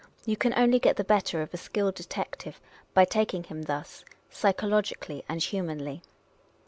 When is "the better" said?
0.95-1.43